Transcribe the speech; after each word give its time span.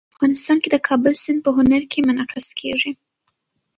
افغانستان 0.13 0.57
کې 0.63 0.69
د 0.71 0.77
کابل 0.87 1.13
سیند 1.23 1.39
په 1.45 1.49
هنر 1.57 1.83
کې 1.91 2.05
منعکس 2.07 2.47
کېږي. 2.59 2.91